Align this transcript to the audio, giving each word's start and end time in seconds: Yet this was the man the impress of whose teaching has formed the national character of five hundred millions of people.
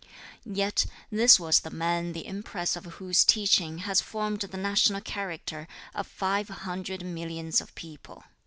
Yet 0.51 0.87
this 1.11 1.39
was 1.39 1.59
the 1.59 1.69
man 1.69 2.13
the 2.13 2.25
impress 2.25 2.75
of 2.75 2.85
whose 2.95 3.23
teaching 3.23 3.77
has 3.85 4.01
formed 4.01 4.39
the 4.41 4.57
national 4.57 5.01
character 5.01 5.67
of 5.93 6.07
five 6.07 6.47
hundred 6.47 7.05
millions 7.05 7.61
of 7.61 7.75
people. 7.75 8.23